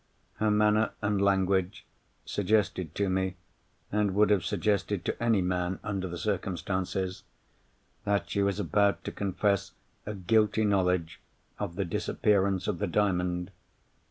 Her 0.37 0.49
manner 0.49 0.93
and 1.03 1.21
language 1.21 1.85
suggested 2.25 2.95
to 2.95 3.07
me 3.07 3.35
and 3.91 4.15
would 4.15 4.31
have 4.31 4.43
suggested 4.43 5.05
to 5.05 5.21
any 5.23 5.43
man, 5.43 5.77
under 5.83 6.07
the 6.07 6.17
circumstances—that 6.17 8.27
she 8.27 8.41
was 8.41 8.59
about 8.59 9.03
to 9.03 9.11
confess 9.11 9.73
a 10.07 10.15
guilty 10.15 10.65
knowledge 10.65 11.21
of 11.59 11.75
the 11.75 11.85
disappearance 11.85 12.67
of 12.67 12.79
the 12.79 12.87
Diamond. 12.87 13.51